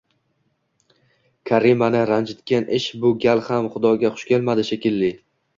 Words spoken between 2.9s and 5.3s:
bu gal ham xudoga xush kelmadi, shekilli